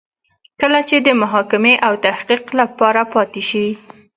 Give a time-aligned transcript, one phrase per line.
[0.61, 3.67] کله چې د محاکمې او تحقیق لپاره پاتې شي.